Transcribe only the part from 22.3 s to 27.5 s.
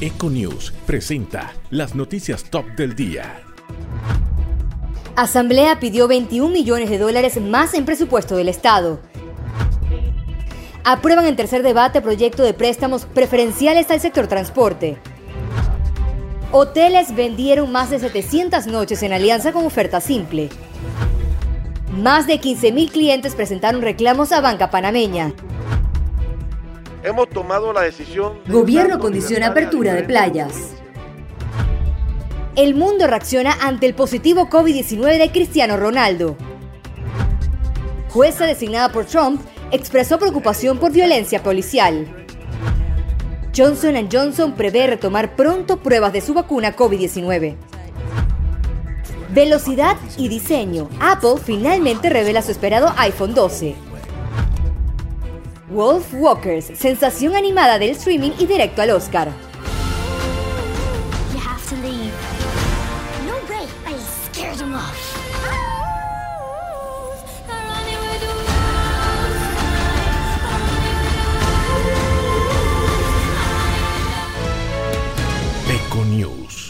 15.000 clientes presentaron reclamos a Banca Panameña. Hemos